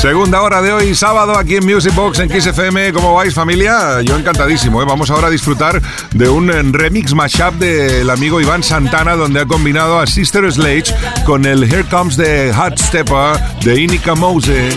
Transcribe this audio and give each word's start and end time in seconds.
Segunda 0.00 0.40
hora 0.40 0.62
de 0.62 0.72
hoy, 0.72 0.94
sábado, 0.94 1.36
aquí 1.36 1.56
en 1.56 1.66
Music 1.66 1.94
Box 1.94 2.20
en 2.20 2.30
Kiss 2.30 2.46
FM. 2.46 2.94
¿Cómo 2.94 3.12
vais, 3.12 3.34
familia? 3.34 4.00
Yo 4.00 4.16
encantadísimo. 4.16 4.80
¿eh? 4.80 4.86
Vamos 4.88 5.10
ahora 5.10 5.26
a 5.26 5.30
disfrutar 5.30 5.82
de 6.12 6.26
un 6.26 6.50
eh, 6.50 6.62
remix 6.72 7.12
mashup 7.12 7.52
del 7.56 8.08
amigo 8.08 8.40
Iván 8.40 8.62
Santana, 8.62 9.14
donde 9.14 9.40
ha 9.40 9.44
combinado 9.44 10.00
a 10.00 10.06
Sister 10.06 10.50
Sledge 10.50 10.94
con 11.26 11.44
el 11.44 11.64
Here 11.64 11.84
Comes 11.84 12.16
the 12.16 12.50
Hot 12.54 12.78
Stepper 12.78 13.38
de 13.62 13.78
Inika 13.78 14.14
Mose. 14.14 14.70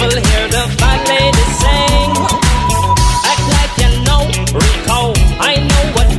Will 0.00 0.16
hear 0.28 0.44
the 0.48 0.64
lady 1.12 1.46
sing. 1.60 2.12
Act 3.30 3.44
like 3.56 3.74
you 3.82 3.90
know. 4.08 4.22
I 5.50 5.52
know 5.68 5.84
what 5.96 6.10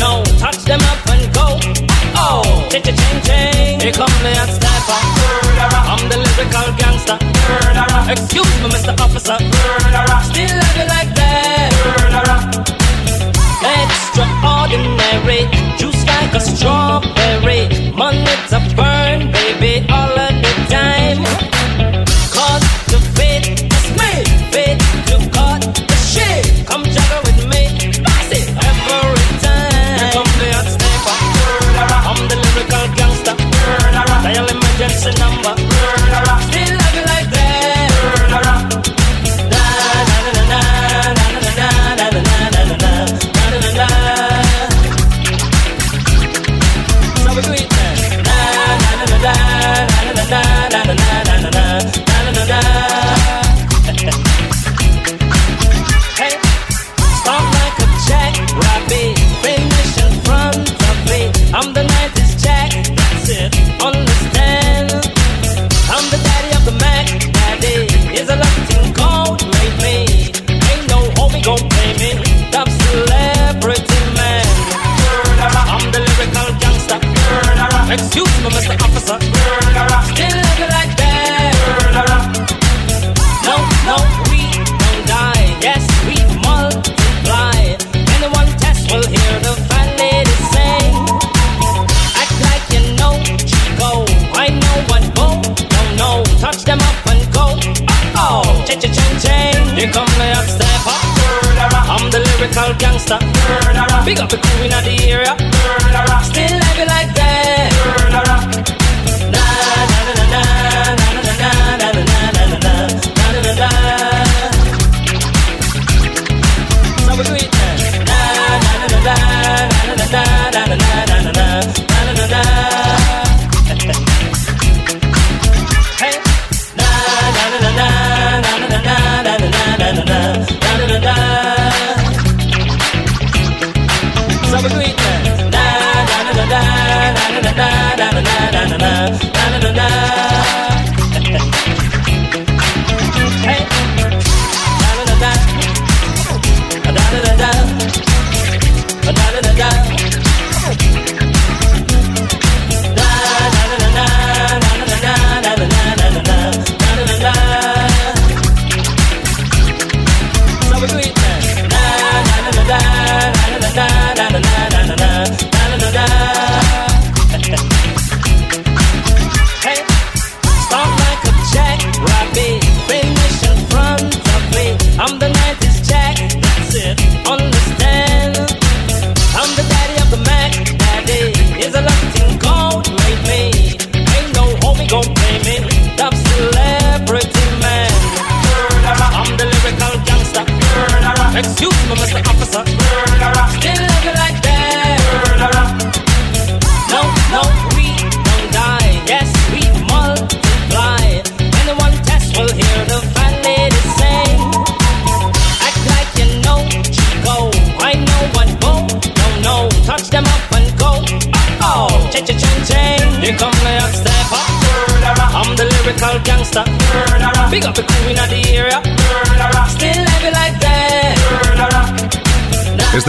know. 0.00 0.16
Touch 0.38 0.60
them 0.64 0.82
up 0.92 1.00
and 1.12 1.24
go. 1.32 1.46
Oh. 2.16 2.42
Here 2.70 2.80
the 2.80 2.92
stepper. 4.56 5.00
I'm 5.90 6.02
the 6.08 6.18
lyrical 6.24 6.68
gangster. 6.80 7.18
Excuse 8.12 8.54
me, 8.62 8.68
Mr. 8.74 8.92
Officer. 9.00 9.38
Still 10.30 10.58
like 10.94 11.10
that. 11.20 11.70
Extraordinary, 13.80 15.42
juice 15.78 16.04
like 16.06 16.34
a 16.34 16.40
strawberry. 16.40 17.92
Money 17.96 18.36
to 18.50 18.58
burn, 18.76 19.32
baby, 19.32 19.86
all 19.90 20.21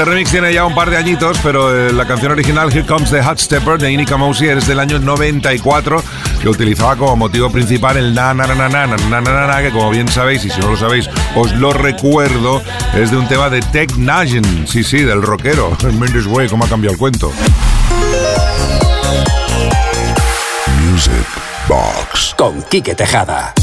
Este 0.03 0.11
remix 0.11 0.31
tiene 0.31 0.53
ya 0.53 0.65
un 0.65 0.75
par 0.75 0.89
de 0.89 0.97
añitos, 0.97 1.37
pero 1.41 1.73
eh, 1.73 1.93
la 1.93 2.05
canción 2.05 2.33
original 2.33 2.69
Here 2.69 2.85
Comes 2.85 3.09
the 3.09 3.23
Hot 3.23 3.39
Stepper 3.39 3.79
de 3.79 3.89
Inika 3.89 4.17
Mousier 4.17 4.57
es 4.57 4.67
del 4.67 4.81
año 4.81 4.99
94, 4.99 6.03
que 6.41 6.49
utilizaba 6.49 6.97
como 6.97 7.15
motivo 7.15 7.49
principal 7.49 7.95
el 7.95 8.13
na 8.13 8.33
na 8.33 8.45
na 8.45 8.53
na 8.53 8.67
na 8.67 8.85
na 8.85 8.97
na 8.97 9.21
na 9.21 9.47
na, 9.47 9.61
que 9.61 9.71
como 9.71 9.89
bien 9.91 10.09
sabéis, 10.09 10.43
y 10.43 10.49
si 10.49 10.59
no 10.59 10.71
lo 10.71 10.75
sabéis, 10.75 11.09
os 11.37 11.53
lo 11.53 11.71
recuerdo, 11.71 12.61
es 12.93 13.11
de 13.11 13.17
un 13.17 13.29
tema 13.29 13.49
de 13.49 13.61
Tech 13.61 13.95
Nation, 13.95 14.43
sí, 14.67 14.83
sí, 14.83 15.03
del 15.03 15.21
rockero, 15.21 15.77
Mendes 15.97 16.25
Way, 16.25 16.49
cómo 16.49 16.65
ha 16.65 16.67
cambiado 16.67 16.95
el 16.95 16.99
cuento. 16.99 17.31
Music 20.81 21.13
Box. 21.69 22.35
con 22.37 22.61
Quique 22.63 22.93
Tejada. 22.93 23.53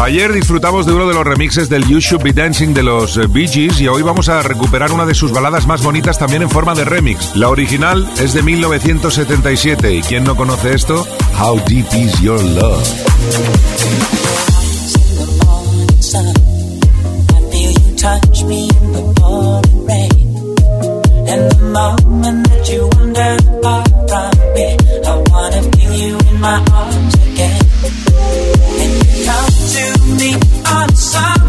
Ayer 0.00 0.32
disfrutamos 0.32 0.86
de 0.86 0.92
uno 0.92 1.06
de 1.06 1.14
los 1.14 1.24
remixes 1.24 1.68
del 1.68 1.86
You 1.86 1.98
Should 1.98 2.22
Be 2.22 2.32
Dancing 2.32 2.74
de 2.74 2.82
los 2.82 3.16
eh, 3.16 3.26
Bee 3.28 3.48
Gees 3.48 3.80
y 3.80 3.88
hoy 3.88 4.02
vamos 4.02 4.28
a 4.28 4.42
recuperar 4.42 4.92
una 4.92 5.06
de 5.06 5.14
sus 5.14 5.32
baladas 5.32 5.66
más 5.66 5.82
bonitas 5.82 6.18
también 6.18 6.42
en 6.42 6.50
forma 6.50 6.74
de 6.74 6.84
remix. 6.84 7.34
La 7.36 7.48
original 7.48 8.08
es 8.20 8.34
de 8.34 8.42
1977 8.42 9.94
y 9.94 10.02
¿quién 10.02 10.24
no 10.24 10.36
conoce 10.36 10.74
esto? 10.74 11.06
How 11.40 11.60
Deep 11.66 11.86
Is 11.94 12.20
Your 12.20 12.42
Love. 12.42 12.84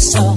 Está 0.00 0.32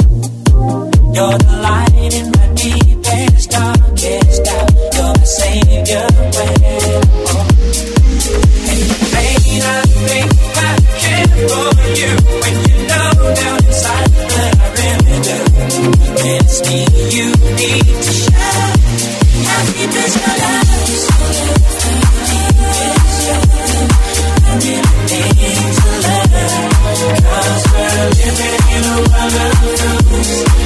loose. 30.23 30.62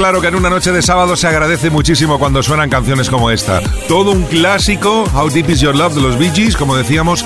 Claro 0.00 0.20
que 0.22 0.28
en 0.28 0.34
una 0.34 0.48
noche 0.48 0.72
de 0.72 0.80
sábado 0.80 1.14
se 1.14 1.28
agradece 1.28 1.68
muchísimo 1.68 2.18
cuando 2.18 2.42
suenan 2.42 2.70
canciones 2.70 3.10
como 3.10 3.30
esta. 3.30 3.60
Todo 3.86 4.12
un 4.12 4.22
clásico, 4.22 5.04
How 5.12 5.28
Deep 5.28 5.50
Is 5.50 5.60
Your 5.60 5.76
Love 5.76 5.96
de 5.96 6.00
los 6.00 6.16
Bee 6.16 6.30
Gees, 6.30 6.56
como 6.56 6.74
decíamos, 6.74 7.22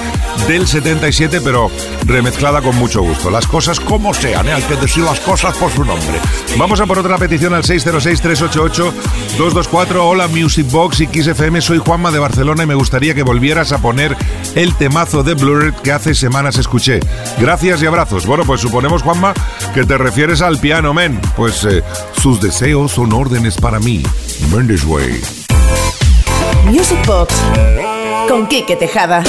del 0.48 0.66
77, 0.66 1.40
pero 1.40 1.70
remezclada 2.04 2.62
con 2.62 2.74
mucho 2.74 3.00
gusto. 3.00 3.30
Las 3.30 3.46
cosas 3.46 3.78
como 3.78 4.12
sean, 4.12 4.48
¿eh? 4.48 4.54
hay 4.54 4.62
que 4.62 4.74
decir 4.74 5.04
las 5.04 5.20
cosas 5.20 5.56
por 5.56 5.70
su 5.70 5.84
nombre. 5.84 6.18
Vamos 6.58 6.80
a 6.80 6.86
por 6.86 6.98
otra 6.98 7.16
petición 7.16 7.54
al 7.54 7.62
606-388-224. 7.62 9.98
Hola 10.00 10.26
Music 10.26 10.68
Box 10.68 11.02
y 11.02 11.06
Kiss 11.06 11.28
FM, 11.28 11.60
soy 11.60 11.78
Juanma 11.78 12.10
de 12.10 12.18
Barcelona 12.18 12.64
y 12.64 12.66
me 12.66 12.74
gustaría 12.74 13.14
que 13.14 13.22
volvieras 13.22 13.70
a 13.70 13.78
poner 13.78 14.16
el 14.56 14.74
temazo 14.74 15.22
de 15.22 15.34
Blurred 15.34 15.74
que 15.74 15.92
hace 15.92 16.12
semanas 16.12 16.58
escuché. 16.58 16.98
Gracias 17.38 17.82
y 17.82 17.86
abrazos. 17.86 18.26
Bueno, 18.26 18.42
pues 18.44 18.60
suponemos, 18.60 19.02
Juanma, 19.02 19.32
que 19.74 19.84
te 19.84 19.98
refieres 19.98 20.40
al 20.40 20.58
piano, 20.58 20.94
men. 20.94 21.20
Pues 21.36 21.64
eh, 21.64 21.82
sus 22.22 22.40
deseos 22.40 22.92
son 22.92 23.12
órdenes 23.12 23.56
para 23.56 23.80
mí. 23.80 24.02
Mendes 24.54 24.84
Way. 24.84 25.20
Music 26.66 27.04
Box 27.06 27.34
con 28.28 28.46
Kike 28.46 28.76
Tejada. 28.76 29.24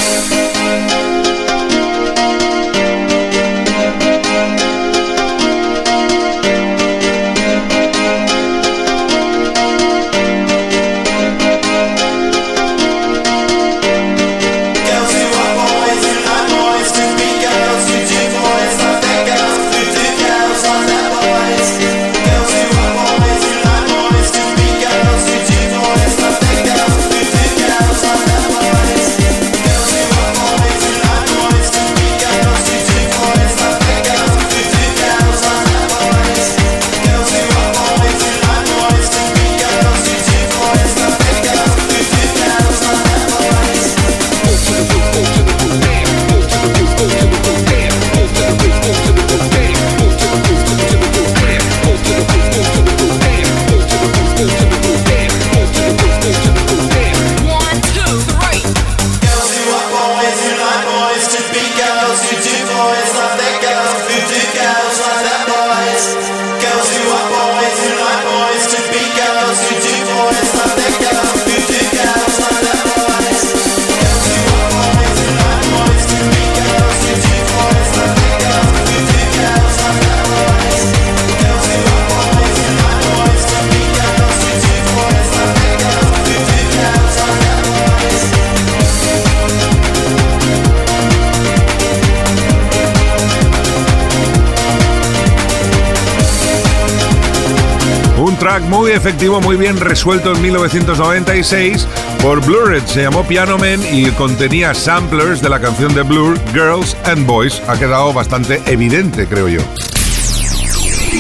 Resuelto 100.06 100.36
en 100.36 100.42
1996 100.44 101.88
por 102.22 102.40
Blurred. 102.46 102.86
Se 102.86 103.02
llamó 103.02 103.24
Piano 103.24 103.58
Man 103.58 103.82
y 103.92 104.12
contenía 104.12 104.76
samplers 104.76 105.42
de 105.42 105.50
la 105.50 105.60
canción 105.60 105.96
de 105.96 106.04
Blur, 106.04 106.38
Girls 106.54 106.96
and 107.06 107.26
Boys. 107.26 107.60
Ha 107.68 107.76
quedado 107.80 108.14
bastante 108.14 108.62
evidente, 108.68 109.26
creo 109.26 109.48
yo. 109.48 109.62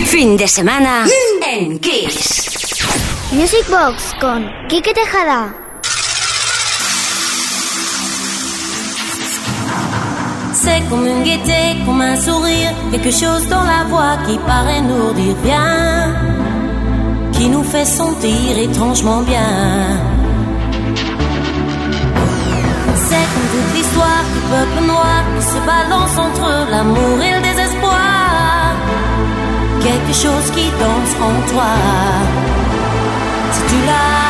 Fin 0.06 0.38
de 0.38 0.48
semana 0.48 1.08
en 1.48 1.80
Kiss. 1.80 2.78
Music 3.32 3.66
Box 3.70 4.14
con 4.22 4.46
Kike 4.70 4.94
Tejada. 4.94 5.56
C'est 10.54 10.88
comme 10.90 11.08
une 11.08 11.24
gaieté, 11.24 11.84
comme 11.88 12.02
un 12.02 12.16
sourire, 12.16 12.72
quelque 12.92 13.12
chose 13.12 13.48
dans 13.50 13.64
la 13.64 13.84
voix 13.86 14.18
qui 14.28 14.38
paraît 14.38 14.82
nous 14.82 15.12
dire 15.14 15.36
bien, 15.44 16.55
qui 17.36 17.50
nous 17.50 17.64
fait 17.64 17.86
sentir 17.86 18.58
étrangement 18.58 19.22
bien. 19.22 19.52
C'est 23.08 23.28
comme 23.32 23.50
toute 23.54 23.72
l'histoire 23.76 24.24
du 24.34 24.40
peuple 24.54 24.80
noir 24.88 25.22
qui 25.36 25.46
se 25.54 25.60
balance 25.74 26.18
entre 26.28 26.50
l'amour 26.72 27.18
et 27.28 27.32
le 27.36 27.42
désespoir. 27.50 28.76
Quelque 29.82 30.14
chose 30.24 30.48
qui 30.56 30.66
danse 30.84 31.14
en 31.30 31.36
toi. 31.52 31.74
Si 33.54 33.62
tu 33.70 33.78
l'as, 33.88 34.25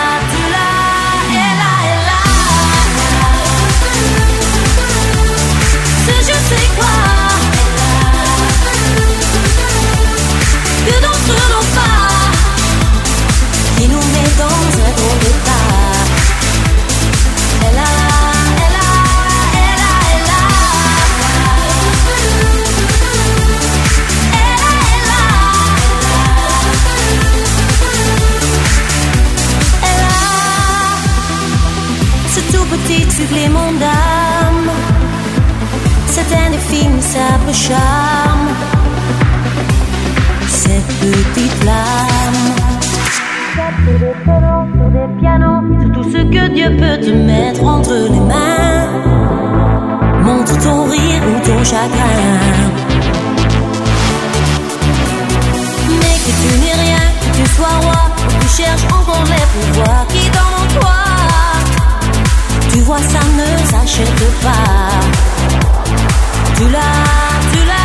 petit 32.85 33.09
supplément 33.11 33.71
d'âme. 33.79 34.69
C'est 36.07 36.29
charme. 37.53 38.47
Cette 40.47 40.87
petite 40.99 41.51
flamme. 41.61 42.43
Sur 43.85 43.99
des 43.99 44.13
pianos, 44.23 44.65
sur 44.75 44.89
des 44.91 45.19
pianos, 45.19 45.61
sur 45.81 45.91
tout 45.93 46.03
ce 46.11 46.17
que 46.17 46.47
Dieu 46.53 46.69
peut 46.77 46.99
te 47.05 47.11
mettre 47.11 47.63
entre 47.63 47.93
les 47.93 48.19
mains. 48.19 48.87
Montre 50.23 50.57
ton 50.63 50.83
rire 50.85 51.23
ou 51.29 51.45
ton 51.45 51.63
chagrin. 51.63 52.39
Mais 55.99 56.17
que 56.23 56.31
tu 56.41 56.49
n'es 56.61 56.77
rien, 56.85 57.05
que 57.21 57.37
tu 57.37 57.45
sois 57.55 57.77
roi, 57.81 58.01
que 58.17 58.45
tu 58.45 58.47
cherches 58.61 58.87
encore 58.91 59.25
les 59.25 59.45
pouvoirs 59.53 60.05
qui 60.09 60.29
en 60.37 60.79
toi. 60.79 61.24
Tu 62.75 62.81
vois, 62.81 62.97
ça 62.97 63.21
ne 63.37 63.65
s'achète 63.71 64.41
pas. 64.43 64.89
Tu 66.57 66.63
l'as, 66.63 66.79
tu 67.53 67.59
l'as, 67.65 67.84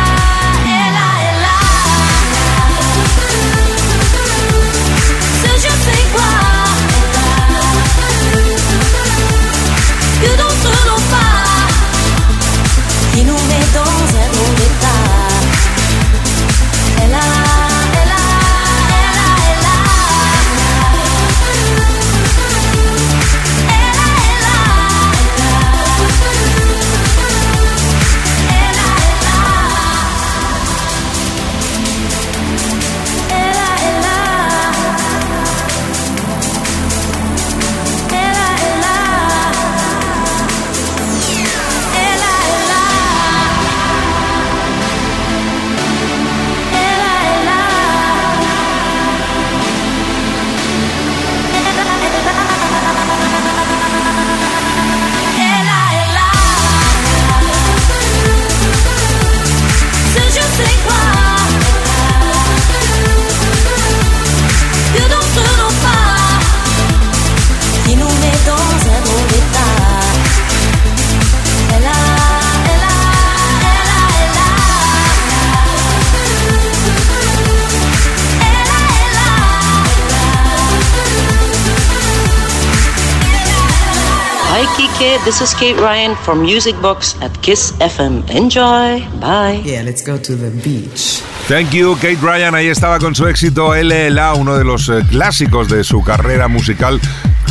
Kike, 85.01 85.25
this 85.25 85.41
is 85.41 85.55
Kate 85.55 85.77
Ryan 85.77 86.15
from 86.15 86.43
Music 86.43 86.79
Box 86.79 87.15
at 87.21 87.31
Kiss 87.41 87.71
FM. 87.79 88.29
Enjoy. 88.29 89.01
Bye. 89.19 89.59
Yeah, 89.65 89.81
let's 89.81 90.03
go 90.03 90.15
to 90.19 90.35
the 90.35 90.51
beach. 90.61 91.21
Thank 91.47 91.73
you, 91.73 91.95
Kate 91.95 92.21
Ryan. 92.21 92.53
Ahí 92.53 92.67
estaba 92.67 92.99
con 92.99 93.15
su 93.15 93.25
éxito 93.27 93.73
LLA, 93.73 94.35
uno 94.35 94.55
de 94.55 94.63
los 94.63 94.89
eh, 94.89 95.01
clásicos 95.09 95.69
de 95.69 95.83
su 95.83 96.03
carrera 96.03 96.47
musical, 96.47 97.01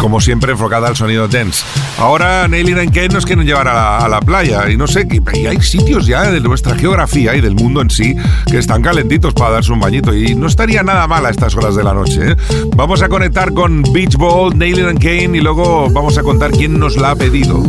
como 0.00 0.21
siempre 0.21 0.52
enfocada 0.52 0.88
al 0.88 0.97
sonido 0.97 1.28
dance. 1.28 1.64
Ahora 1.99 2.49
Neil 2.49 2.71
y 2.71 2.87
Kate 2.87 3.11
nos 3.11 3.26
quieren 3.26 3.47
llevar 3.47 3.69
a 3.69 3.75
la, 3.75 3.99
a 3.99 4.09
la 4.09 4.21
playa 4.21 4.71
y 4.71 4.76
no 4.76 4.87
sé, 4.87 5.07
que- 5.07 5.21
y 5.38 5.47
hay 5.47 5.61
sitios 5.61 6.07
ya 6.07 6.30
de 6.30 6.40
nuestra 6.40 6.75
geografía 6.75 7.37
y 7.37 7.40
del 7.40 7.54
mundo 7.54 7.83
en 7.83 7.90
sí 7.90 8.16
que 8.50 8.59
están 8.59 8.83
calentitos 8.83 9.35
para 9.35 9.50
darse 9.52 9.73
un 9.73 9.80
bañito 9.80 10.14
y 10.14 10.35
no 10.35 10.47
estaría 10.47 10.83
nada 10.83 11.07
mal 11.07 11.25
a 11.26 11.30
estas 11.30 11.54
horas 11.54 11.76
de 11.76 11.85
la 11.85 11.92
noche. 11.95 12.33
¿eh? 12.33 12.37
Vamos 12.76 13.02
a 13.02 13.09
conectar 13.09 13.52
con 13.52 13.83
Beach 13.92 14.16
Ball, 14.16 14.57
Neil 14.59 14.87
and 14.88 14.99
Kane 14.99 15.37
y 15.37 15.40
luego 15.40 15.88
vamos 15.90 16.16
a 16.19 16.23
contar 16.23 16.50
quién 16.50 16.78
nos 16.78 16.97
la 16.97 17.11
ha 17.12 17.16
pedido. 17.16 17.62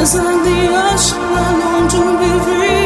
It's 0.00 0.14
like 0.14 0.42
the 0.44 0.58
ocean, 0.86 1.18
I 1.18 1.48
long 1.60 1.84
to 1.94 2.00
be 2.20 2.30
free. 2.46 2.78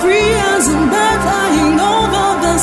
Free 0.00 0.30
as 0.52 0.66
a 0.68 0.70
bird 0.92 1.18
flying 1.24 1.80
over 1.80 2.28
the 2.42 2.54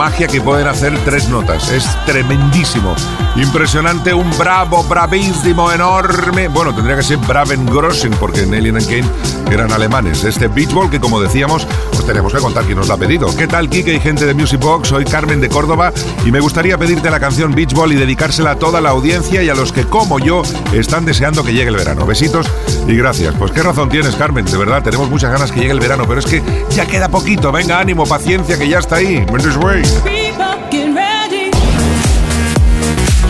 magia 0.00 0.28
que 0.28 0.40
pueden 0.40 0.66
hacer 0.66 0.98
tres 1.04 1.28
notas. 1.28 1.70
Es 1.70 1.86
tremendísimo. 2.06 2.96
Impresionante, 3.36 4.14
un 4.14 4.30
bravo, 4.38 4.82
bravísimo, 4.84 5.70
enorme. 5.70 6.48
Bueno, 6.48 6.74
tendría 6.74 6.96
que 6.96 7.02
ser 7.02 7.18
Braven 7.18 7.66
Grossen, 7.66 8.10
porque 8.12 8.46
Nelly 8.46 8.70
y 8.70 8.72
Kane 8.72 9.04
eran 9.50 9.70
alemanes. 9.70 10.24
Este 10.24 10.48
Beach 10.48 10.72
Ball, 10.72 10.88
que 10.88 11.00
como 11.00 11.20
decíamos, 11.20 11.66
pues 11.90 12.06
tenemos 12.06 12.32
que 12.32 12.38
contar 12.38 12.64
quién 12.64 12.78
nos 12.78 12.88
lo 12.88 12.94
ha 12.94 12.96
pedido. 12.96 13.36
¿Qué 13.36 13.46
tal, 13.46 13.68
Kike 13.68 13.92
y 13.92 14.00
gente 14.00 14.24
de 14.24 14.32
Music 14.32 14.58
Box? 14.58 14.88
Soy 14.88 15.04
Carmen 15.04 15.38
de 15.38 15.50
Córdoba 15.50 15.92
y 16.24 16.32
me 16.32 16.40
gustaría 16.40 16.78
pedirte 16.78 17.10
la 17.10 17.20
canción 17.20 17.54
Beach 17.54 17.74
Ball 17.74 17.92
y 17.92 17.96
dedicársela 17.96 18.52
a 18.52 18.56
toda 18.56 18.80
la 18.80 18.88
audiencia 18.88 19.42
y 19.42 19.50
a 19.50 19.54
los 19.54 19.70
que, 19.70 19.84
como 19.84 20.18
yo, 20.18 20.40
están 20.72 21.04
deseando 21.04 21.44
que 21.44 21.52
llegue 21.52 21.68
el 21.68 21.76
verano. 21.76 22.06
Besitos 22.06 22.46
y 22.88 22.96
gracias. 22.96 23.34
Pues 23.34 23.52
qué 23.52 23.62
razón 23.62 23.90
tienes, 23.90 24.16
Carmen. 24.16 24.46
De 24.46 24.56
verdad, 24.56 24.82
tenemos 24.82 25.10
muchas 25.10 25.30
ganas 25.30 25.52
que 25.52 25.60
llegue 25.60 25.72
el 25.72 25.80
verano, 25.80 26.06
pero 26.08 26.20
es 26.20 26.26
que 26.26 26.42
ya 26.70 26.86
queda 26.86 27.10
poquito. 27.10 27.52
Venga, 27.52 27.78
ánimo, 27.78 28.06
paciencia, 28.06 28.58
que 28.58 28.66
ya 28.66 28.78
está 28.78 28.96
ahí. 28.96 29.26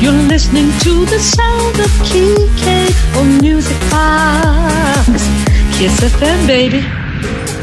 You're 0.01 0.13
listening 0.13 0.71
to 0.81 1.05
the 1.05 1.19
sound 1.19 1.79
of 1.79 1.91
Kike 2.09 3.17
on 3.17 3.39
Music 3.43 3.79
Box. 3.91 5.07
Kiss 5.77 6.01
FM, 6.01 6.47
baby. 6.47 6.81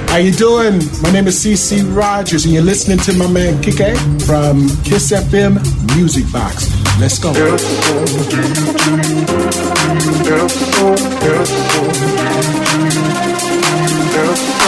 How 0.08 0.18
you 0.18 0.32
doing? 0.32 0.82
My 1.02 1.12
name 1.12 1.28
is 1.28 1.44
CC 1.44 1.84
Rogers, 1.96 2.46
and 2.46 2.54
you're 2.54 2.64
listening 2.64 3.00
to 3.00 3.14
my 3.14 3.28
man 3.28 3.62
Kike 3.64 3.98
from 4.22 4.70
Kiss 4.84 5.12
FM 5.12 5.60
Music 5.96 6.32
Box. 6.32 6.70
Let's 7.00 7.20
go. 7.20 7.34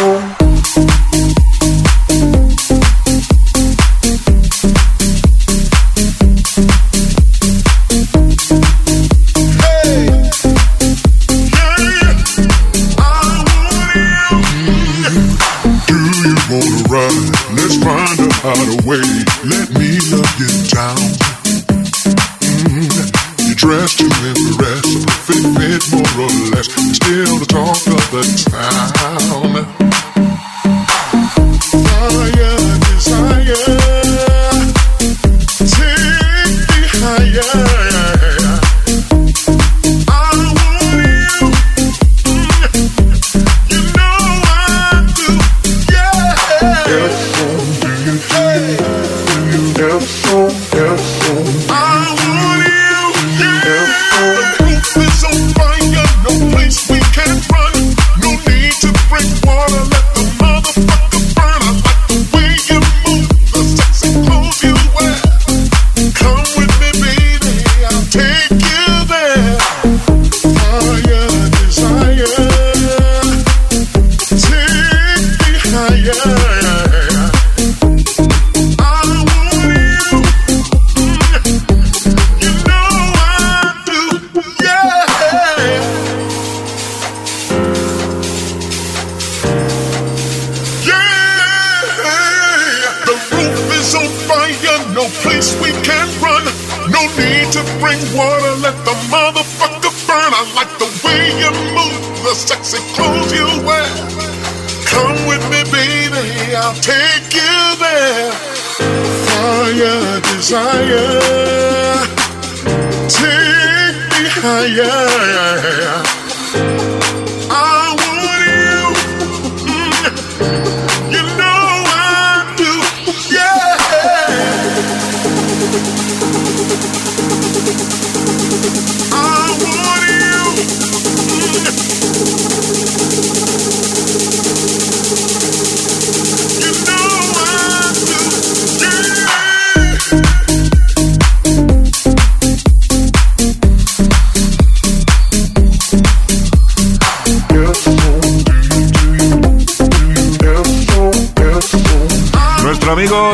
way. 0.02 0.29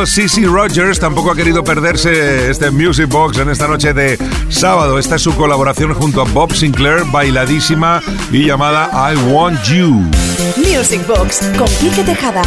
CC 0.05 0.45
Rogers 0.45 0.99
tampoco 0.99 1.31
ha 1.31 1.35
querido 1.35 1.63
perderse 1.63 2.49
este 2.49 2.69
Music 2.69 3.07
Box 3.07 3.39
en 3.39 3.49
esta 3.49 3.67
noche 3.67 3.93
de 3.93 4.19
sábado. 4.49 4.99
Esta 4.99 5.15
es 5.15 5.23
su 5.23 5.35
colaboración 5.35 5.93
junto 5.93 6.21
a 6.21 6.25
Bob 6.25 6.53
Sinclair, 6.53 7.03
bailadísima 7.11 8.01
y 8.31 8.45
llamada 8.45 8.89
I 9.11 9.17
Want 9.31 9.61
You. 9.63 10.09
Music 10.57 11.05
Box 11.07 11.39
con 11.57 11.67
Quique 11.79 12.03
Tejada. 12.03 12.43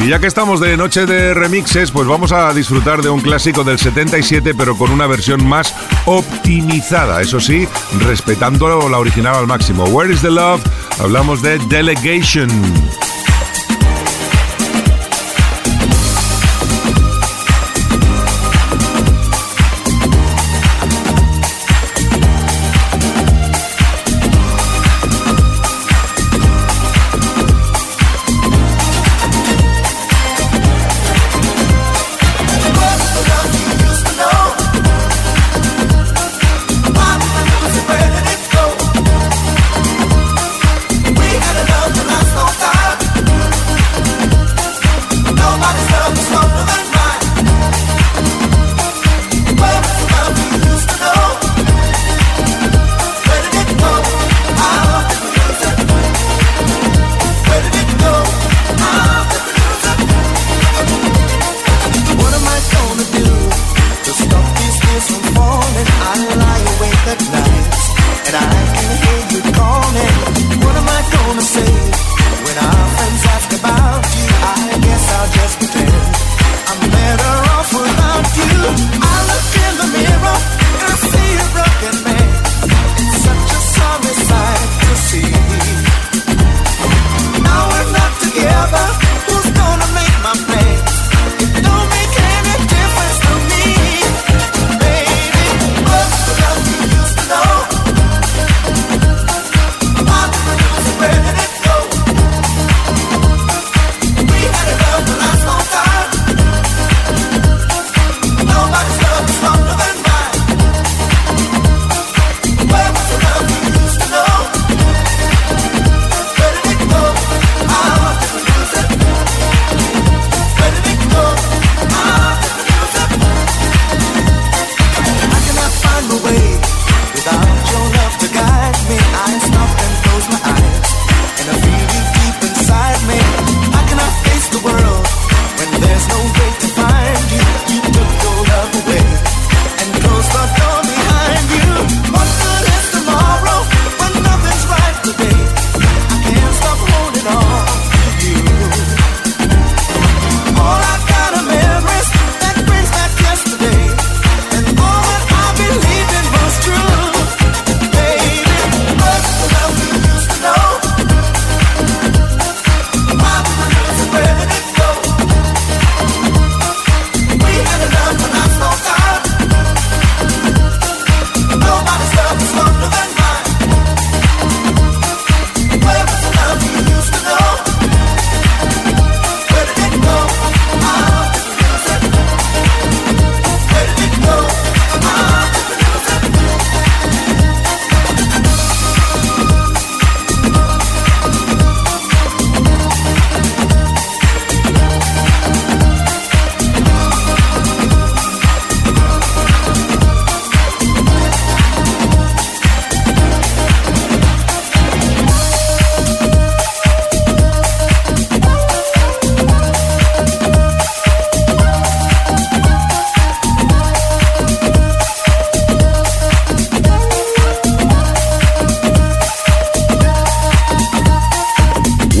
Y 0.00 0.08
ya 0.08 0.18
que 0.18 0.26
estamos 0.26 0.60
de 0.60 0.76
noche 0.76 1.06
de 1.06 1.34
remixes, 1.34 1.92
pues 1.92 2.08
vamos 2.08 2.32
a 2.32 2.52
disfrutar 2.52 3.00
de 3.00 3.10
un 3.10 3.20
clásico 3.20 3.62
del 3.62 3.78
77, 3.78 4.54
pero 4.54 4.76
con 4.76 4.90
una 4.90 5.06
versión 5.06 5.46
más 5.46 5.74
optimizada. 6.04 7.20
Eso 7.22 7.38
sí, 7.38 7.68
respetando 8.00 8.88
la 8.88 8.98
original 8.98 9.36
al 9.36 9.46
máximo. 9.46 9.84
Where 9.84 10.12
is 10.12 10.20
the 10.20 10.30
Love? 10.30 10.62
Hablamos 10.98 11.42
de 11.42 11.58
Delegation. 11.68 12.48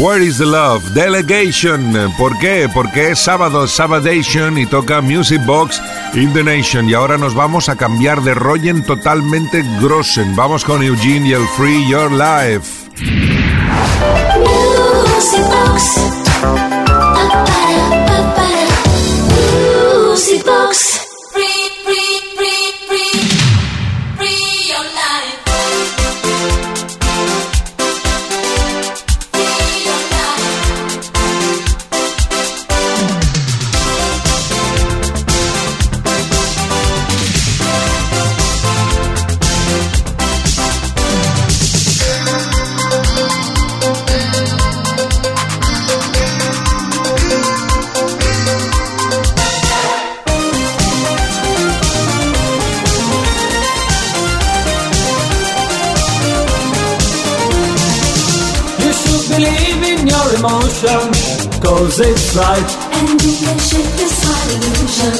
Where 0.04 0.22
is 0.22 0.36
the 0.36 0.44
Love? 0.44 0.92
Delegation. 0.92 2.12
¿Por 2.18 2.38
qué? 2.38 2.68
Porque 2.74 3.12
es 3.12 3.20
sábado, 3.20 3.66
Sabadation 3.66 4.58
y 4.58 4.66
toca 4.66 5.00
Music 5.00 5.42
Box 5.46 5.80
in 6.12 6.30
the 6.34 6.44
Nation. 6.44 6.90
Y 6.90 6.92
ahora 6.92 7.16
nos 7.16 7.34
vamos 7.34 7.70
a 7.70 7.76
cambiar 7.76 8.20
de 8.20 8.34
rollen 8.34 8.84
totalmente 8.84 9.64
grossen. 9.80 10.36
Vamos 10.36 10.62
con 10.62 10.82
Eugene 10.82 11.28
y 11.30 11.32
el 11.32 11.48
Free 11.56 11.88
Your 11.88 12.12
Life. 12.12 12.90
Music 15.16 15.44
Box. 15.48 16.23
Celebration, 60.48 61.08
cause 61.62 62.00
it's 62.00 62.36
right. 62.36 62.70
And 62.92 63.22
you 63.22 63.32
can 63.40 63.58
shake 63.58 63.92
this 63.96 64.16
illusion. 64.52 65.16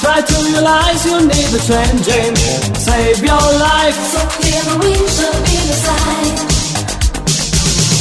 Try 0.00 0.20
to 0.20 0.36
realize 0.52 1.04
you 1.06 1.18
need 1.24 1.48
a 1.48 1.60
changing, 1.64 2.36
save 2.76 3.22
your 3.24 3.46
life. 3.60 3.96
So 4.12 4.20
clear 4.36 4.62
the 4.68 4.76
wind 4.80 5.08
shall 5.16 5.38
be 5.44 5.56
the 5.68 5.76
sign. 5.84 6.34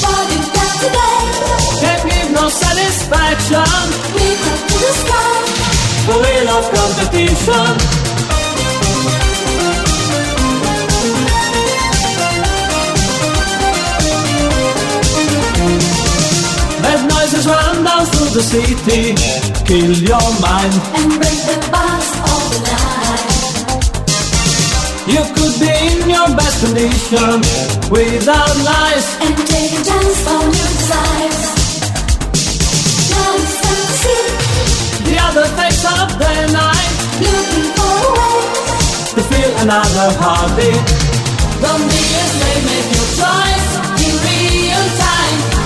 What 0.04 0.26
you 0.32 0.42
got 0.56 0.74
today? 0.84 1.24
Can't 1.82 2.04
give 2.10 2.30
no 2.36 2.50
satisfaction. 2.50 3.84
Live 4.16 4.44
up 4.52 4.62
to 4.70 4.76
the 4.84 4.94
sky. 5.02 5.40
The 6.08 6.16
wheel 6.20 6.48
of 6.58 6.66
competition. 6.76 7.99
Noises 17.32 17.46
run 17.46 17.84
down 17.84 18.06
through 18.08 18.30
the 18.34 18.42
city, 18.42 19.14
kill 19.70 19.94
your 20.02 20.30
mind. 20.42 20.74
And 20.98 21.14
break 21.22 21.40
the 21.46 21.62
bars 21.70 22.10
of 22.26 22.42
the 22.50 22.60
night. 22.66 23.30
You 25.06 25.22
could 25.38 25.56
be 25.62 25.70
in 25.70 26.10
your 26.10 26.26
best 26.34 26.58
condition 26.66 27.38
without 27.94 28.50
lies. 28.66 29.06
And 29.22 29.38
take 29.46 29.78
a 29.78 29.82
chance 29.86 30.26
on 30.26 30.42
your 30.58 30.72
desires. 30.74 31.42
Now 33.14 33.38
it's 33.38 33.62
time 33.62 33.78
to 33.78 33.94
see. 34.02 34.26
The 35.06 35.16
other 35.22 35.46
face 35.54 35.86
of 35.86 36.10
the 36.18 36.34
night, 36.50 36.90
Looking 37.22 37.70
for 37.78 37.94
a 37.94 38.18
way. 38.18 38.42
to 39.14 39.22
feel 39.30 39.52
another 39.70 40.10
heartbeat. 40.18 40.82
Don't 41.62 41.86
be 41.94 42.02
afraid, 42.26 42.62
make 42.66 42.90
your 42.98 43.10
choice 43.22 43.70
in 44.02 44.14
real 44.26 44.86
time. 44.98 45.59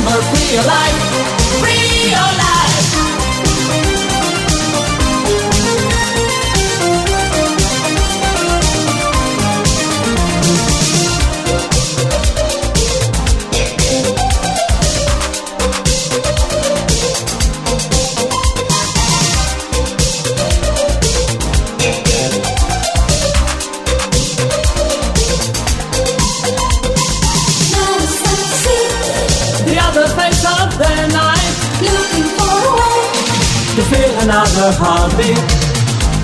Just 0.00 0.06
remember, 0.06 0.36
free 0.36 0.54
your 0.54 0.64
life, 0.64 1.19
another 34.56 34.74
heartbeat. 34.82 35.38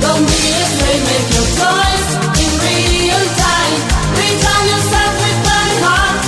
Don't 0.02 0.24
be 0.26 0.42
afraid, 0.50 1.00
make 1.06 1.28
your 1.30 1.48
choice 1.54 2.06
in 2.42 2.50
real 2.64 3.22
time. 3.38 3.76
Return 4.18 4.62
yourself 4.66 5.12
with 5.22 5.38
burning 5.46 5.82
heart, 5.86 6.20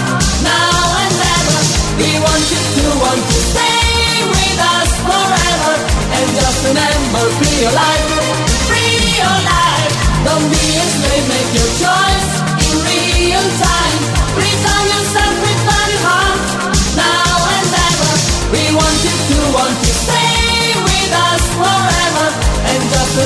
now 0.46 0.78
and 1.02 1.14
ever. 1.34 1.60
We 1.98 2.10
want 2.22 2.44
you 2.52 2.62
to 2.78 2.84
want 3.02 3.22
to 3.22 3.38
stay 3.50 4.22
with 4.30 4.58
us 4.78 4.90
forever. 5.06 5.74
And 6.14 6.26
just 6.38 6.58
remember, 6.70 7.24
free 7.38 7.58
your 7.66 7.74
life, 7.74 8.06
free 8.68 9.18
your 9.18 9.38
life. 9.42 9.94
Don't 10.22 10.46
be 10.50 10.64
afraid, 10.78 11.24
make 11.26 11.50
your 11.56 11.70
choice 11.82 12.30
in 12.62 12.74
real 12.86 13.46
time. 13.58 13.77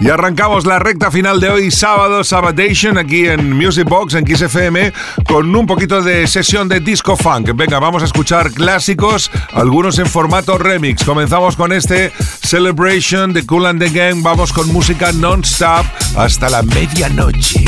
Y 0.00 0.08
arrancamos 0.08 0.66
la 0.66 0.78
recta 0.78 1.10
final 1.10 1.40
de 1.40 1.48
hoy, 1.48 1.70
sábado, 1.70 2.24
Sabbatation, 2.24 2.98
aquí 2.98 3.26
en 3.26 3.52
Music 3.52 3.88
Box, 3.88 4.14
en 4.14 4.24
Kiss 4.24 4.42
FM, 4.42 4.92
con 5.26 5.54
un 5.54 5.66
poquito 5.66 6.02
de 6.02 6.26
sesión 6.26 6.68
de 6.68 6.80
disco 6.80 7.16
funk. 7.16 7.52
Venga, 7.54 7.78
vamos 7.78 8.02
a 8.02 8.06
escuchar 8.06 8.50
clásicos, 8.52 9.30
algunos 9.52 9.98
en 9.98 10.06
formato 10.06 10.58
remix. 10.58 11.04
Comenzamos 11.04 11.56
con 11.56 11.72
este 11.72 12.12
Celebration 12.42 13.32
de 13.32 13.46
Cool 13.46 13.66
and 13.66 13.80
the 13.80 13.90
Gang. 13.90 14.22
Vamos 14.22 14.52
con 14.52 14.72
música 14.72 15.12
non-stop 15.12 15.86
hasta 16.16 16.50
la 16.50 16.62
medianoche. 16.62 17.64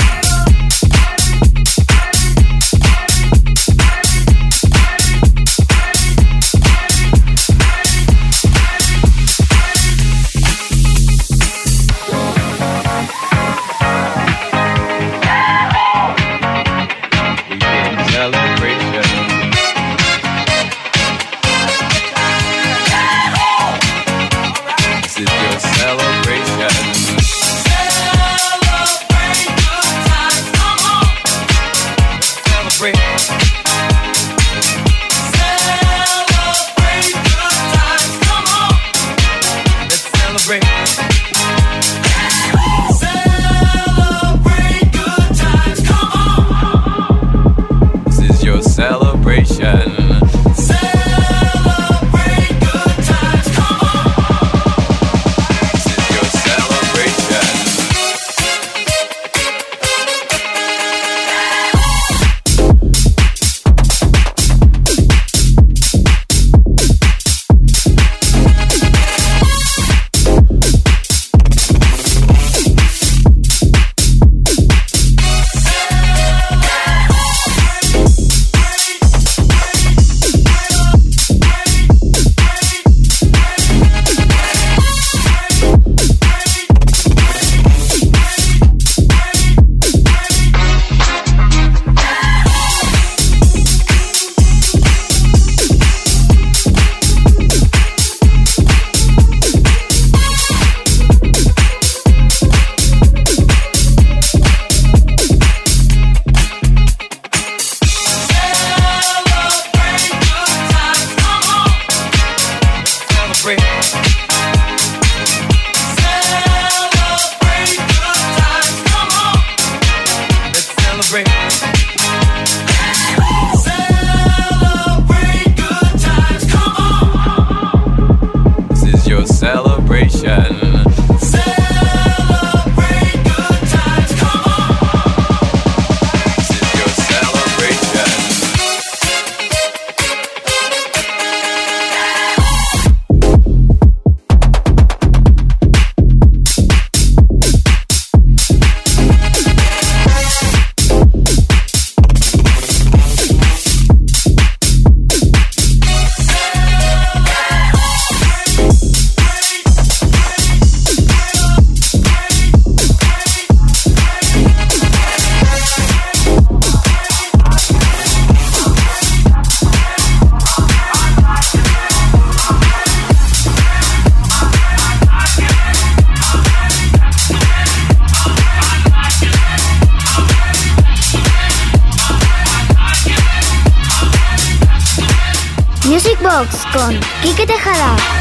Music 186.37 186.51
Box 186.51 186.67
con 186.73 187.01
Quique 187.23 187.47
Tejada. 187.47 188.16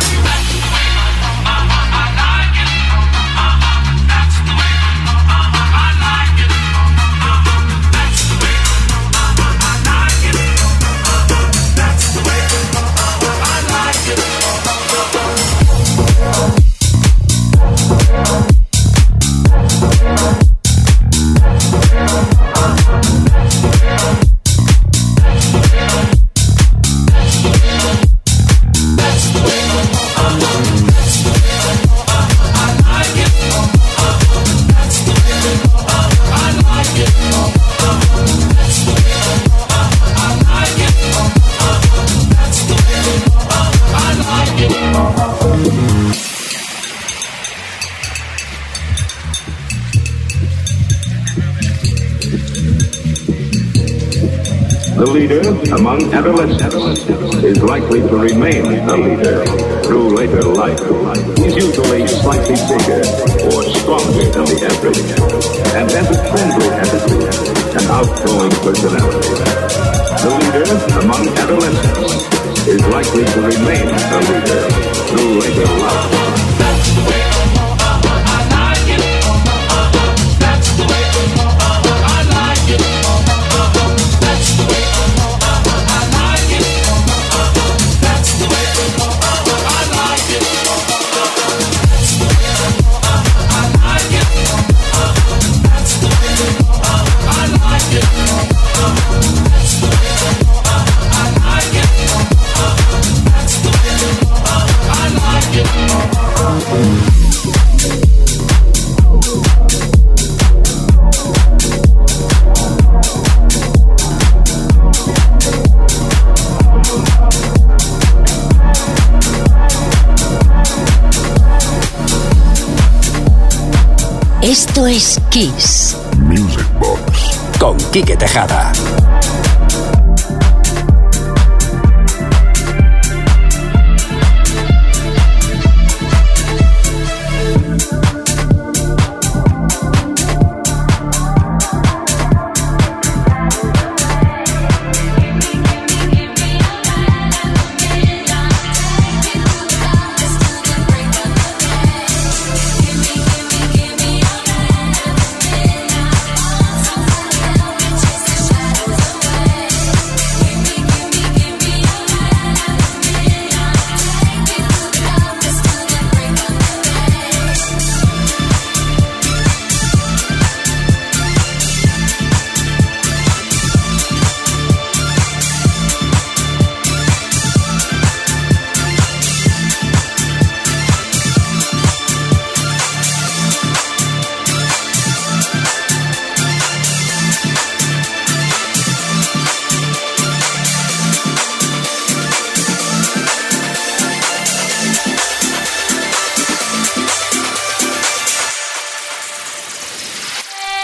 Kiss. 125.36 125.98
Music 126.18 126.66
Box. 126.80 127.38
Con 127.60 127.76
Quique 127.92 128.16
Tejada. 128.16 128.72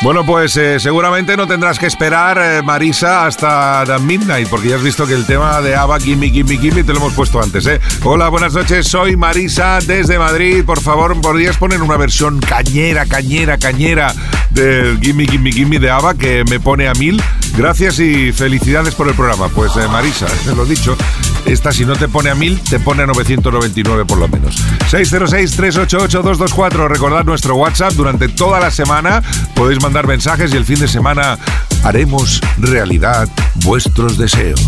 Bueno, 0.03 0.25
pues 0.25 0.57
eh, 0.57 0.79
seguramente 0.79 1.37
no 1.37 1.45
tendrás 1.45 1.77
que 1.77 1.85
esperar, 1.85 2.39
eh, 2.41 2.63
Marisa, 2.63 3.27
hasta 3.27 3.83
The 3.85 3.99
Midnight, 3.99 4.47
porque 4.47 4.69
ya 4.69 4.77
has 4.77 4.81
visto 4.81 5.05
que 5.05 5.13
el 5.13 5.27
tema 5.27 5.61
de 5.61 5.75
ABBA, 5.75 5.99
Gimme, 5.99 6.31
Gimme, 6.31 6.57
Gimme, 6.57 6.83
te 6.83 6.91
lo 6.91 6.97
hemos 6.97 7.13
puesto 7.13 7.39
antes, 7.39 7.67
¿eh? 7.67 7.79
Hola, 8.03 8.29
buenas 8.29 8.55
noches, 8.55 8.87
soy 8.87 9.15
Marisa 9.15 9.77
desde 9.85 10.17
Madrid. 10.17 10.65
Por 10.65 10.81
favor, 10.81 11.21
¿podrías 11.21 11.55
poner 11.57 11.83
una 11.83 11.97
versión 11.97 12.39
cañera, 12.39 13.05
cañera, 13.05 13.59
cañera 13.59 14.15
del 14.49 14.99
Gimme, 14.99 15.27
Gimme, 15.27 15.51
Gimme 15.51 15.77
de 15.77 15.91
ABBA 15.91 16.15
que 16.15 16.43
me 16.49 16.59
pone 16.59 16.87
a 16.87 16.93
mil? 16.93 17.21
Gracias 17.57 17.99
y 17.99 18.31
felicidades 18.31 18.95
por 18.95 19.07
el 19.07 19.15
programa. 19.15 19.49
Pues 19.49 19.75
eh, 19.75 19.87
Marisa, 19.87 20.27
te 20.45 20.55
lo 20.55 20.63
he 20.63 20.67
dicho, 20.67 20.95
esta 21.45 21.71
si 21.71 21.85
no 21.85 21.95
te 21.95 22.07
pone 22.07 22.29
a 22.29 22.35
mil, 22.35 22.59
te 22.61 22.79
pone 22.79 23.03
a 23.03 23.05
999 23.05 24.05
por 24.05 24.17
lo 24.17 24.27
menos. 24.27 24.55
606-388-224, 24.91 26.87
recordad 26.87 27.23
nuestro 27.23 27.55
WhatsApp 27.55 27.93
durante 27.93 28.29
toda 28.29 28.59
la 28.59 28.71
semana. 28.71 29.21
Podéis 29.55 29.81
mandar 29.81 30.07
mensajes 30.07 30.53
y 30.53 30.57
el 30.57 30.65
fin 30.65 30.79
de 30.79 30.87
semana 30.87 31.37
haremos 31.83 32.41
realidad 32.57 33.27
vuestros 33.55 34.17
deseos. 34.17 34.61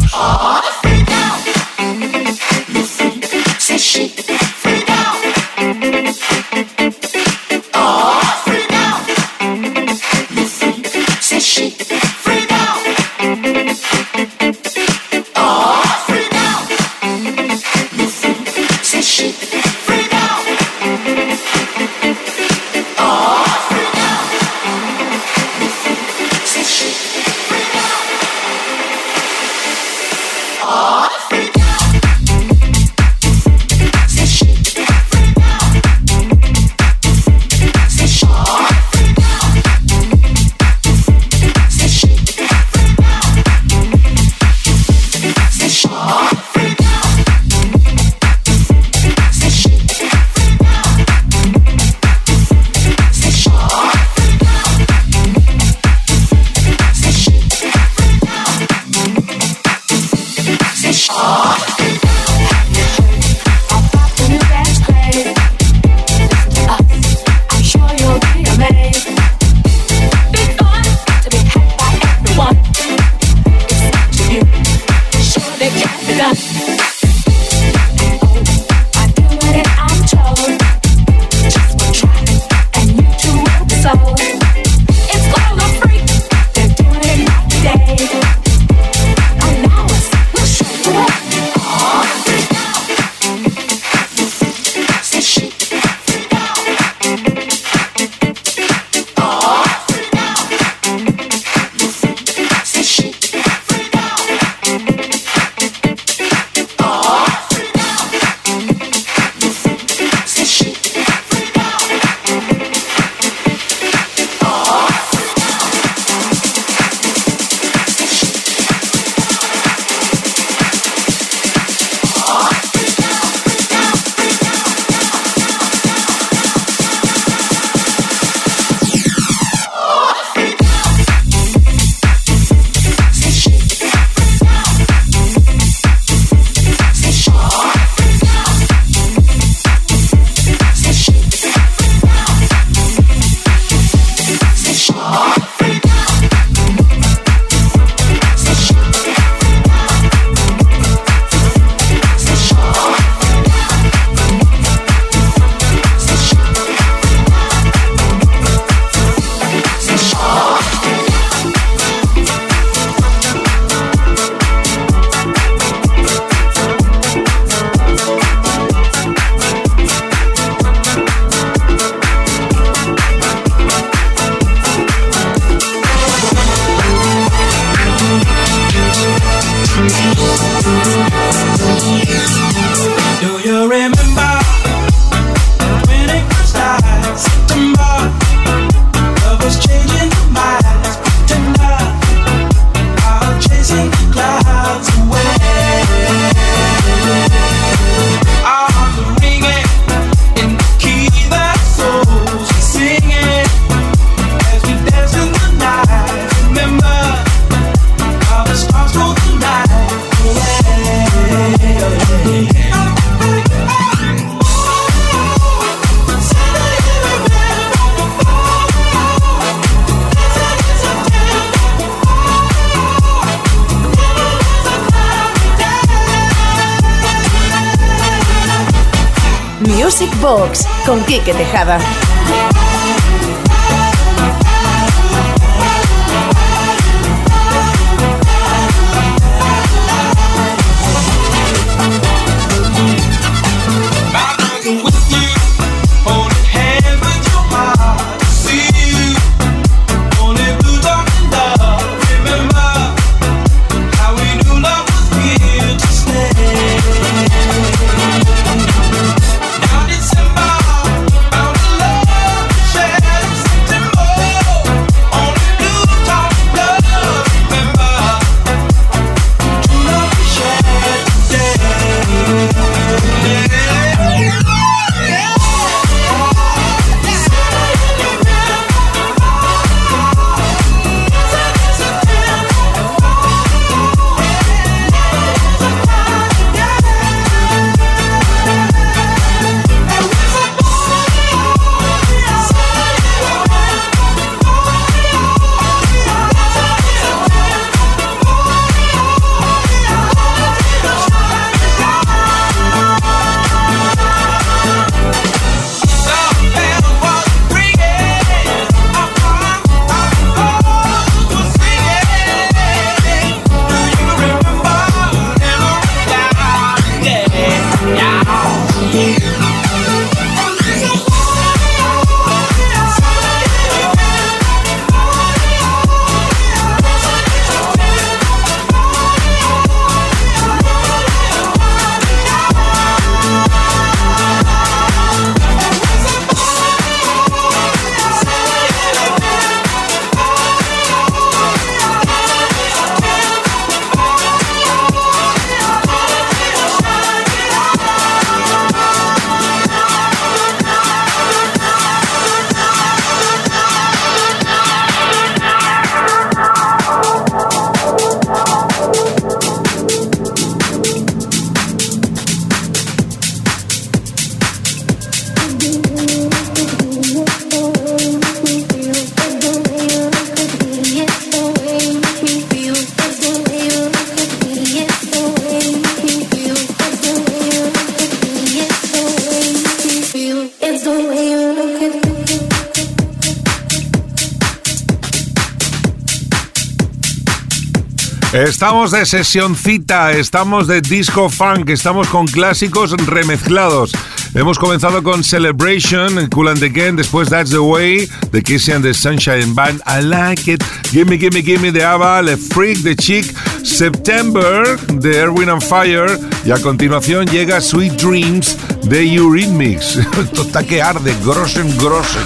Estamos 388.64 388.92
de 388.92 389.06
sesioncita, 389.06 390.14
estamos 390.14 390.68
de 390.68 390.80
disco 390.80 391.30
funk, 391.30 391.68
estamos 391.68 392.08
con 392.08 392.26
clásicos 392.26 392.92
remezclados. 392.92 393.92
Hemos 394.34 394.58
comenzado 394.58 395.04
con 395.04 395.22
Celebration, 395.22 396.30
Cool 396.30 396.48
and 396.48 396.64
Again, 396.64 396.96
después 396.96 397.28
That's 397.28 397.52
the 397.52 397.60
Way, 397.60 398.08
The 398.32 398.42
Kissy 398.42 398.72
and 398.72 398.86
the 398.86 398.94
Sunshine 398.94 399.54
Band, 399.54 399.82
I 399.86 400.02
Like 400.02 400.50
It, 400.50 400.64
Gimme, 400.92 401.18
Gimme, 401.18 401.44
Gimme 401.44 401.74
de 401.74 401.84
ABBA, 401.84 402.22
Le 402.22 402.38
Freak 402.38 402.82
The 402.84 402.96
Chick, 402.96 403.36
September 403.66 404.80
de 404.94 405.18
Erwin 405.18 405.50
and 405.50 405.62
Fire 405.62 406.18
y 406.46 406.52
a 406.52 406.58
continuación 406.60 407.28
llega 407.28 407.60
Sweet 407.60 408.02
Dreams 408.02 408.58
de 408.84 409.14
Eurythmics. 409.14 409.98
Esto 409.98 410.42
está 410.48 410.64
que 410.64 410.82
arde, 410.82 411.14
grosen, 411.22 411.68
grosen. 411.78 412.24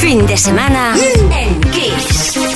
Fin 0.00 0.26
de 0.26 0.36
semana 0.36 0.96
en 1.30 1.60
Kiss. 1.70 2.55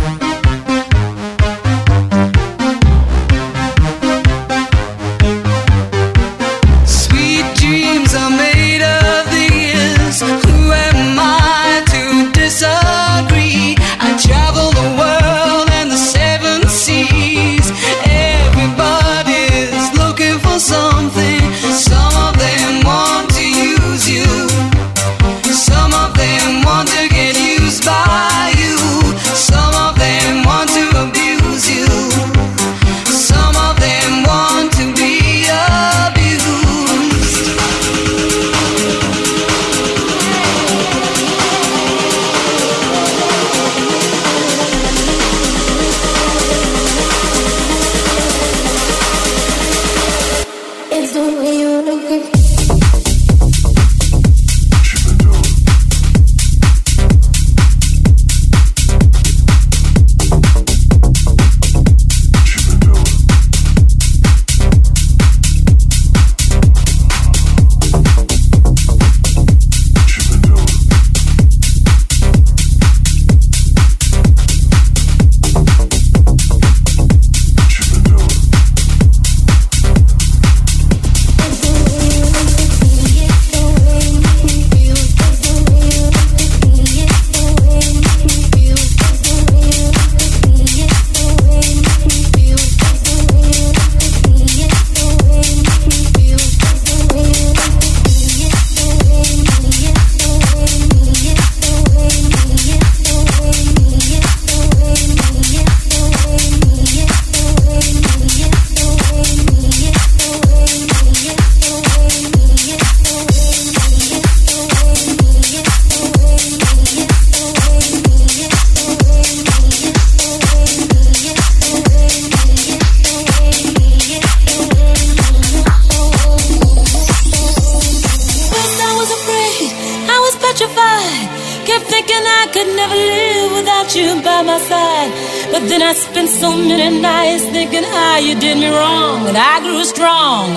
By 134.41 134.53
my 134.53 134.59
side. 134.59 135.11
But 135.51 135.67
then 135.69 135.81
I 135.81 135.93
spent 135.93 136.29
so 136.29 136.55
many 136.55 136.99
nights 136.99 137.43
thinking 137.45 137.83
how 137.83 138.17
you 138.17 138.35
did 138.39 138.57
me 138.57 138.67
wrong. 138.67 139.27
And 139.27 139.37
I 139.37 139.59
grew 139.59 139.83
strong. 139.83 140.49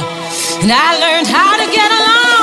And 0.63 0.71
I 0.73 0.89
learned 1.05 1.27
how 1.27 1.53
to 1.57 1.67
get 1.71 1.91
along. 1.91 2.34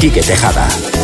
Quique 0.00 0.20
Tejada. 0.20 0.97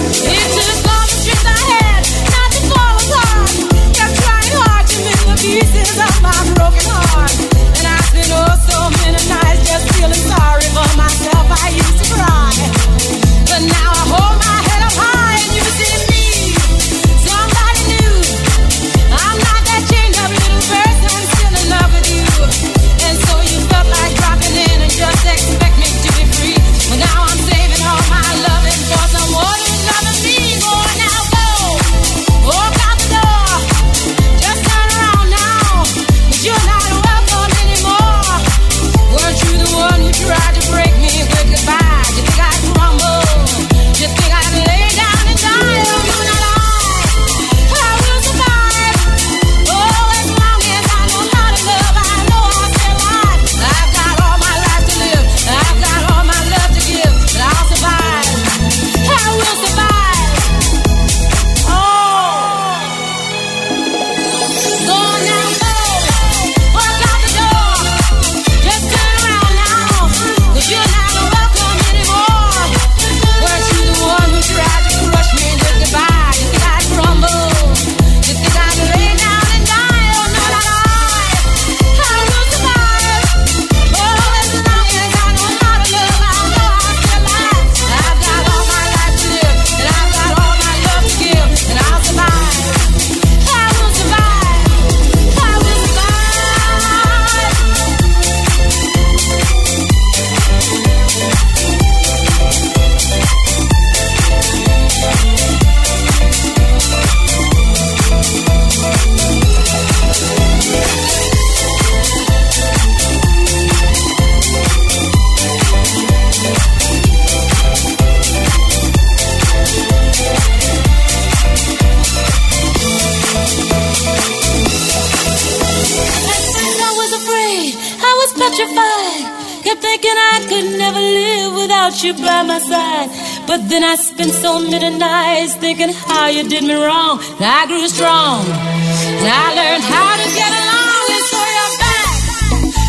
Thinking 129.94 130.18
I 130.34 130.38
could 130.50 130.68
never 130.78 130.98
live 130.98 131.54
without 131.54 131.94
you 132.02 132.12
by 132.14 132.42
my 132.42 132.58
side. 132.58 133.08
But 133.46 133.68
then 133.70 133.84
I 133.84 133.94
spent 133.94 134.32
so 134.32 134.58
many 134.58 134.90
nights 134.98 135.54
thinking 135.54 135.92
how 135.92 136.26
you 136.26 136.42
did 136.48 136.64
me 136.64 136.74
wrong. 136.74 137.22
And 137.38 137.46
I 137.46 137.62
grew 137.70 137.86
strong, 137.86 138.42
and 138.42 139.30
I 139.42 139.46
learned 139.54 139.84
how 139.86 140.10
to 140.18 140.26
get 140.40 140.50
along. 140.62 141.04
And 141.14 141.24
so 141.30 141.40
you're 141.54 141.74
back 141.84 142.10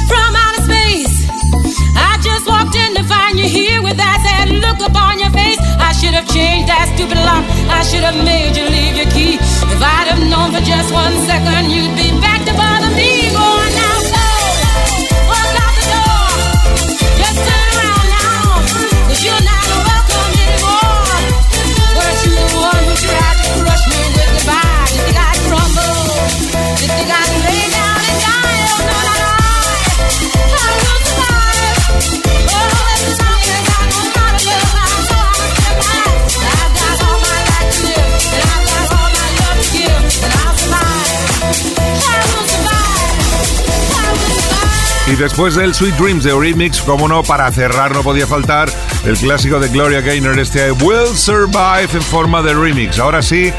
from 0.10 0.30
outer 0.44 0.64
space. 0.66 1.16
I 2.10 2.18
just 2.26 2.46
walked 2.50 2.74
in 2.74 2.96
to 2.98 3.04
find 3.04 3.38
you 3.38 3.50
here 3.58 3.84
with 3.86 3.98
that 3.98 4.18
sad 4.26 4.50
look 4.66 4.82
upon 4.90 5.20
your 5.20 5.30
face. 5.30 5.62
I 5.78 5.94
should 5.94 6.16
have 6.18 6.28
changed 6.34 6.70
that 6.74 6.90
stupid 6.96 7.22
lock. 7.22 7.46
I 7.70 7.86
should 7.86 8.02
have 8.02 8.18
made 8.26 8.58
you 8.58 8.66
leave 8.66 8.96
your 8.98 9.10
key. 9.14 9.38
If 9.74 9.78
I'd 9.78 10.10
have 10.10 10.24
known 10.26 10.50
for 10.58 10.64
just 10.66 10.90
one 10.90 11.14
second 11.30 11.70
you'd 11.70 11.94
be 12.02 12.15
who 22.96 23.08
tried 23.08 23.38
to 23.44 23.50
crush 23.64 23.86
me 23.92 24.00
with 24.16 24.30
goodbye? 24.36 24.88
You 24.96 25.02
think 25.04 25.18
I'd 25.20 25.40
crumble? 25.48 25.96
You 26.80 26.88
think 26.96 27.10
I'd 27.12 27.45
Y 45.16 45.18
después 45.18 45.56
del 45.56 45.74
Sweet 45.74 45.96
Dreams 45.96 46.24
de 46.26 46.38
Remix, 46.38 46.82
como 46.82 47.08
no, 47.08 47.24
para 47.24 47.50
cerrar 47.50 47.94
no 47.96 48.04
podía 48.04 48.28
faltar 48.28 48.68
el 49.06 49.16
clásico 49.16 49.62
de 49.62 49.70
Gloria 49.70 50.02
Gaynor, 50.02 50.38
este 50.38 50.74
Will 50.74 51.16
Survive 51.16 51.88
en 51.94 52.02
forma 52.02 52.42
de 52.42 52.54
remix. 52.54 53.00
Ahora 53.00 53.22
sí, 53.22 53.50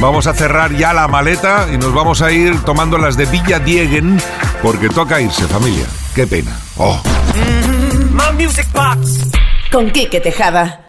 vamos 0.00 0.26
a 0.26 0.34
cerrar 0.34 0.74
ya 0.76 0.92
la 0.92 1.06
maleta 1.06 1.68
y 1.72 1.78
nos 1.78 1.94
vamos 1.94 2.20
a 2.20 2.32
ir 2.32 2.58
tomando 2.62 2.98
las 2.98 3.16
de 3.16 3.26
Villa 3.26 3.60
Dieguen, 3.60 4.20
porque 4.60 4.88
toca 4.88 5.20
irse, 5.20 5.46
familia. 5.46 5.86
Qué 6.16 6.26
pena. 6.26 6.58
Oh. 6.78 7.00
My 8.10 8.44
music 8.44 8.66
box. 8.72 9.20
Con 9.70 9.92
Quique 9.92 10.20
Tejada. 10.20 10.83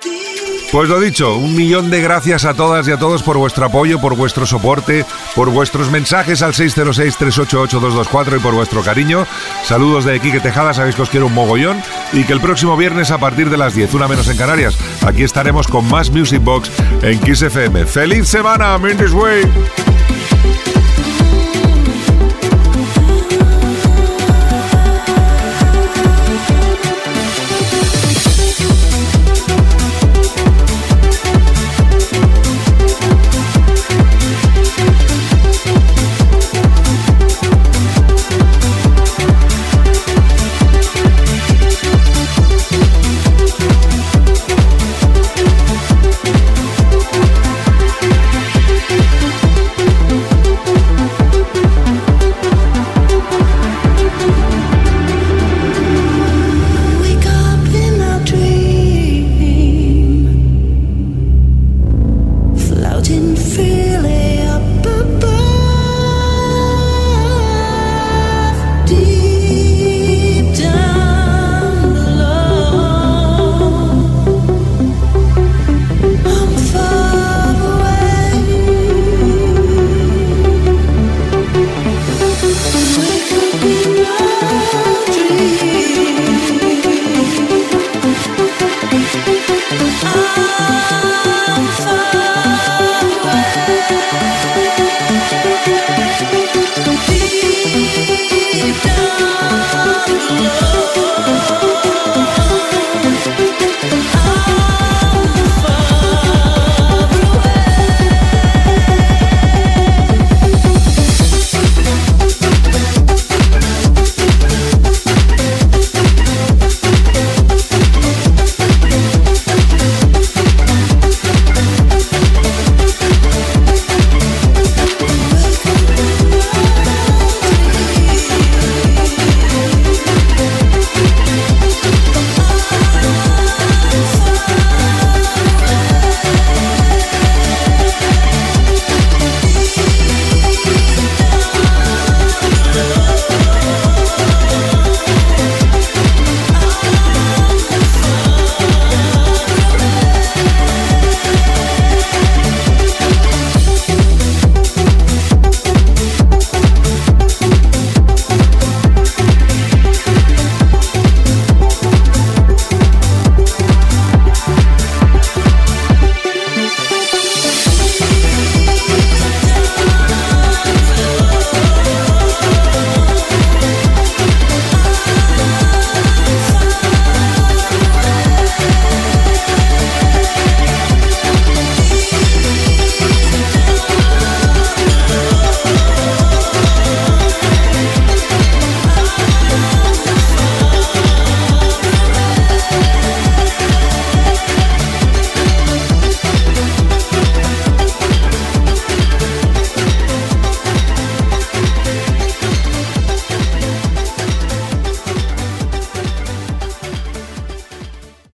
Pues 0.71 0.89
lo 0.89 0.99
dicho, 0.99 1.35
un 1.35 1.55
millón 1.55 1.89
de 1.89 2.01
gracias 2.01 2.43
a 2.43 2.53
todas 2.53 2.87
y 2.87 2.91
a 2.91 2.97
todos 2.97 3.23
por 3.23 3.37
vuestro 3.37 3.65
apoyo, 3.65 3.99
por 4.01 4.15
vuestro 4.15 4.45
soporte, 4.45 5.05
por 5.33 5.49
vuestros 5.49 5.89
mensajes 5.89 6.41
al 6.41 6.53
606-388-224 6.53 8.37
y 8.37 8.39
por 8.39 8.53
vuestro 8.53 8.81
cariño. 8.81 9.25
Saludos 9.63 10.05
de 10.05 10.19
Quique 10.19 10.39
Tejada, 10.39 10.73
sabéis 10.73 10.95
que 10.95 11.03
os 11.03 11.09
quiero 11.09 11.27
un 11.27 11.33
mogollón 11.33 11.81
y 12.13 12.23
que 12.23 12.33
el 12.33 12.41
próximo 12.41 12.75
viernes 12.75 13.11
a 13.11 13.17
partir 13.17 13.49
de 13.49 13.57
las 13.57 13.73
10, 13.73 13.93
una 13.93 14.07
menos 14.07 14.27
en 14.27 14.37
Canarias, 14.37 14.77
aquí 15.05 15.23
estaremos 15.23 15.67
con 15.67 15.87
más 15.89 16.09
Music 16.09 16.43
Box 16.43 16.69
en 17.01 17.19
Kiss 17.19 17.41
FM. 17.43 17.85
¡Feliz 17.85 18.27
semana! 18.27 18.75
I'm 18.75 18.85
in 18.85 18.97
this 18.97 19.13
way. 19.13 19.43